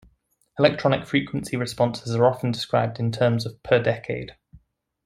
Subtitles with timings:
[0.57, 4.35] Electronic frequency responses are often described in terms of "per decade".